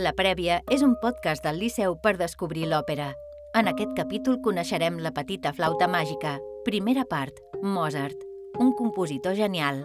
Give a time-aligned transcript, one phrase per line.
[0.00, 3.10] La Prèvia és un podcast del Liceu per descobrir l'òpera.
[3.52, 8.16] En aquest capítol coneixerem la petita flauta màgica, primera part, Mozart,
[8.56, 9.82] un compositor genial.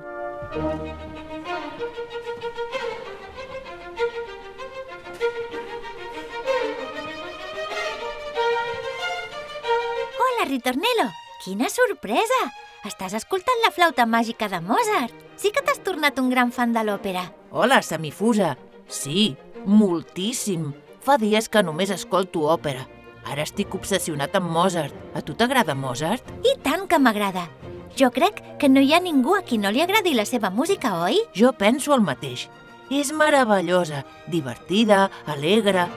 [10.15, 11.09] Hola, Ritornello!
[11.43, 12.39] Quina sorpresa!
[12.87, 15.11] Estàs escoltant la flauta màgica de Mozart.
[15.35, 17.27] Sí que t'has tornat un gran fan de l'òpera.
[17.51, 18.55] Hola, Semifusa.
[18.87, 19.35] Sí,
[19.67, 20.71] moltíssim.
[21.03, 22.87] Fa dies que només escolto òpera.
[23.27, 24.95] Ara estic obsessionat amb Mozart.
[25.13, 26.23] A tu t'agrada Mozart?
[26.47, 27.47] I tant que m'agrada.
[27.97, 30.93] Jo crec que no hi ha ningú a qui no li agradi la seva música,
[31.03, 31.19] oi?
[31.35, 32.47] Jo penso el mateix.
[32.89, 35.87] És meravellosa, divertida, alegre.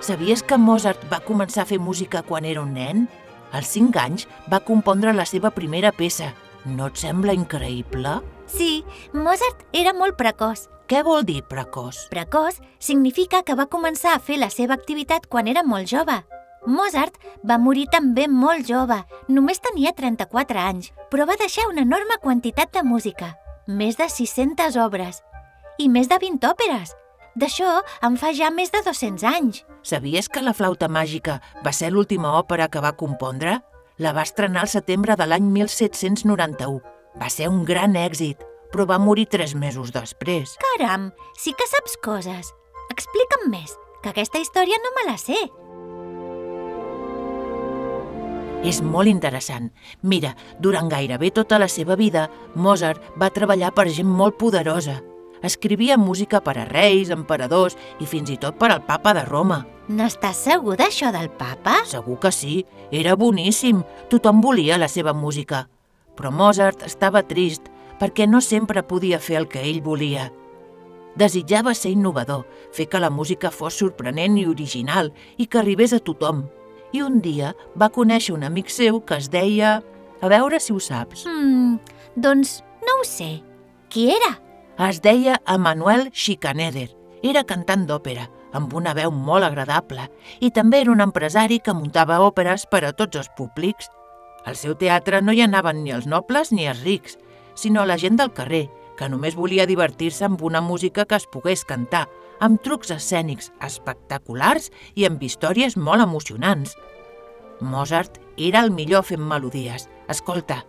[0.00, 3.06] Sabies que Mozart va començar a fer música quan era un nen?
[3.52, 6.32] Als 5 anys va compondre la seva primera peça.
[6.64, 8.18] No et sembla increïble?
[8.50, 8.82] Sí,
[9.12, 10.66] Mozart era molt precoç.
[10.90, 12.08] Què vol dir precoç?
[12.10, 16.16] Precoç significa que va començar a fer la seva activitat quan era molt jove.
[16.66, 17.14] Mozart
[17.46, 18.96] va morir també molt jove,
[19.30, 23.30] només tenia 34 anys, però va deixar una enorme quantitat de música,
[23.68, 25.22] més de 600 obres
[25.78, 26.96] i més de 20 òperes.
[27.38, 29.62] D'això en fa ja més de 200 anys.
[29.86, 33.60] Sabies que La flauta màgica va ser l'última òpera que va compondre?
[34.02, 36.80] La va estrenar al setembre de l'any 1791.
[37.14, 40.56] Va ser un gran èxit, però va morir tres mesos després.
[40.62, 42.54] Caram, sí que saps coses.
[42.90, 45.38] Explica'm més, que aquesta història no me la sé.
[48.66, 49.70] És molt interessant.
[50.02, 55.00] Mira, durant gairebé tota la seva vida, Mozart va treballar per gent molt poderosa.
[55.42, 59.62] Escrivia música per a reis, emperadors i fins i tot per al papa de Roma.
[59.88, 61.78] N'estàs segur d'això del papa?
[61.88, 62.60] Segur que sí,
[62.92, 63.80] era boníssim,
[64.12, 65.64] tothom volia la seva música.
[66.14, 70.30] Però Mozart estava trist perquè no sempre podia fer el que ell volia.
[71.20, 76.00] Desitjava ser innovador, fer que la música fos sorprenent i original i que arribés a
[76.00, 76.46] tothom.
[76.96, 79.80] I un dia va conèixer un amic seu que es deia...
[80.20, 81.22] A veure si ho saps.
[81.24, 81.78] Hmm,
[82.12, 83.38] doncs no ho sé.
[83.88, 84.34] Qui era?
[84.88, 86.90] Es deia Emmanuel Schikaneder.
[87.24, 90.06] Era cantant d'òpera, amb una veu molt agradable,
[90.40, 93.88] i també era un empresari que muntava òperes per a tots els públics.
[94.44, 97.18] Al seu teatre no hi anaven ni els nobles ni els rics,
[97.60, 101.64] sinó la gent del carrer, que només volia divertir-se amb una música que es pogués
[101.68, 102.06] cantar,
[102.40, 106.72] amb trucs escènics espectaculars i amb històries molt emocionants.
[107.60, 109.88] Mozart era el millor fent melodies.
[110.08, 110.64] Escolta.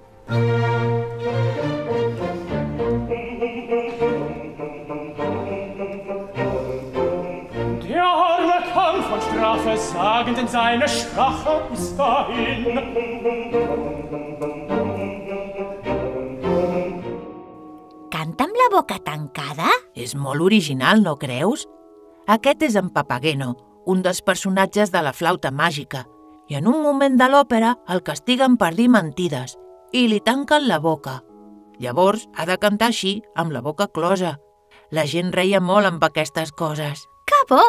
[9.91, 12.65] Sagend in seine Sprache bis dahin.
[18.71, 19.69] Boca tancada?
[19.95, 21.67] És molt original, no creus?
[22.31, 23.55] Aquest és en Papageno,
[23.85, 26.05] un dels personatges de la flauta màgica,
[26.47, 29.57] i en un moment de l'òpera el castiguen per dir mentides
[29.91, 31.19] i li tanquen la boca.
[31.81, 34.37] Llavors ha de cantar així, amb la boca closa.
[34.91, 37.07] La gent reia molt amb aquestes coses.
[37.27, 37.63] Que bo!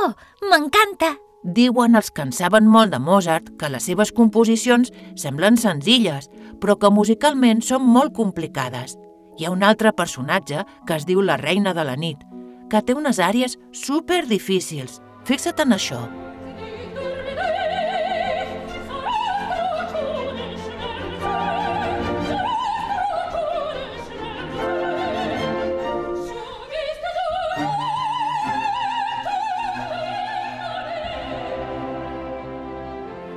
[0.50, 1.14] M'encanta!
[1.42, 6.28] Diuen els que en saben molt de Mozart que les seves composicions semblen senzilles,
[6.62, 8.94] però que musicalment són molt complicades.
[9.38, 12.20] Hi ha un altre personatge que es diu la reina de la nit,
[12.68, 15.00] que té unes àrees super difícils.
[15.24, 16.02] Fixa't en això.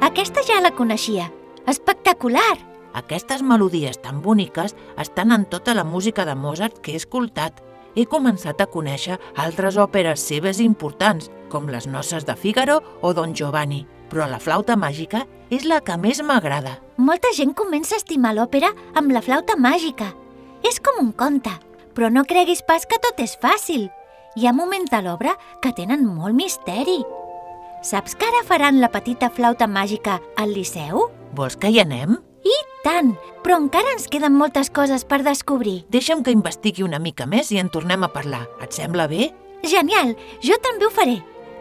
[0.06, 1.31] Aquesta ja la coneixia.
[1.67, 2.75] Espectacular!
[2.95, 7.59] Aquestes melodies tan boniques estan en tota la música de Mozart que he escoltat.
[7.95, 13.35] He començat a conèixer altres òperes seves importants, com les noces de Fígaro o Don
[13.35, 16.78] Giovanni, però la flauta màgica és la que més m'agrada.
[16.95, 20.13] Molta gent comença a estimar l'òpera amb la flauta màgica.
[20.63, 21.51] És com un conte,
[21.94, 23.89] però no creguis pas que tot és fàcil.
[24.35, 27.01] Hi ha moments de l'obra que tenen molt misteri.
[27.83, 31.09] Saps que ara faran la petita flauta màgica al Liceu?
[31.36, 32.15] Vols que hi anem?
[32.45, 32.56] I
[32.86, 33.15] tant!
[33.45, 35.83] Però encara ens queden moltes coses per descobrir.
[35.94, 38.45] Deixa'm que investigui una mica més i en tornem a parlar.
[38.62, 39.31] Et sembla bé?
[39.65, 40.13] Genial!
[40.45, 41.19] Jo també ho faré.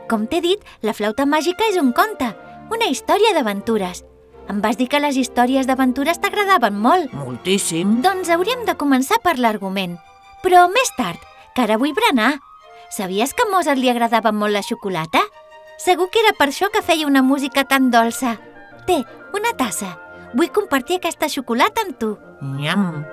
[0.08, 2.28] Com t'he dit, la flauta màgica és un conte,
[2.72, 4.04] una història d'aventures.
[4.52, 7.12] Em vas dir que les històries d'aventures t'agradaven molt.
[7.16, 8.02] Moltíssim.
[8.04, 9.96] Doncs hauríem de començar per l'argument.
[10.44, 11.20] Però més tard,
[11.56, 12.34] que ara vull berenar.
[12.92, 15.24] Sabies que a Mozart li agradava molt la xocolata?
[15.80, 18.36] Segur que era per això que feia una música tan dolça.
[18.86, 19.00] Té,
[19.32, 20.03] una tassa.
[20.34, 22.14] Vull compartir aquesta xocolata amb tu.
[22.58, 23.04] Nyam.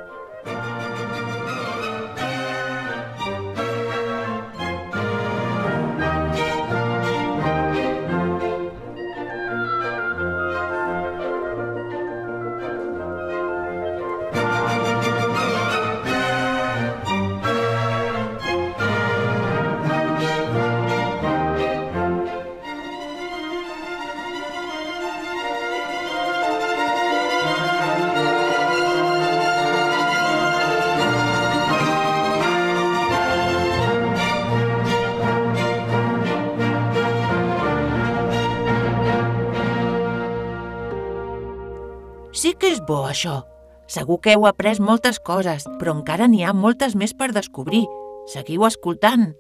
[42.61, 43.41] Que és bo, això?
[43.89, 47.81] Segur que heu après moltes coses, però encara n'hi ha moltes més per descobrir.
[48.29, 49.31] Seguiu escoltant.